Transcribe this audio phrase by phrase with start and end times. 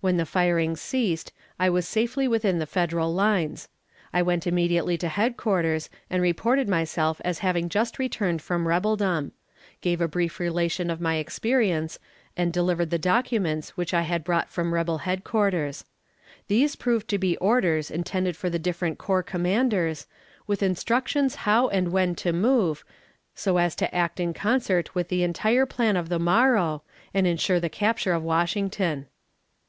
[0.00, 3.68] When the firing ceased, I was safely within the Federal lines.
[4.12, 9.30] I went immediately to headquarters, and reported myself as having just returned from rebeldom;
[9.80, 11.98] gave a brief relation of my experience,
[12.36, 15.84] and delivered the documents which I had brought from rebel headquarters.
[16.48, 20.06] These proved to be orders intended for the different corps commanders,
[20.46, 22.84] with instructions how and when to move,
[23.34, 26.82] so as to act in concert with the entire plan of the morrow,
[27.14, 29.06] and insure the capture of Washington.